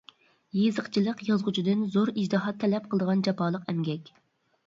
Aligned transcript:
يېزىقچىلىق 0.59 1.19
يازغۇچىدىن 1.27 1.83
زور 1.95 2.11
ئىجتىھات 2.13 2.59
تەلەپ 2.63 2.87
قىلىدىغان 2.93 3.21
جاپالىق 3.29 3.67
ئەمگەك. 3.75 4.13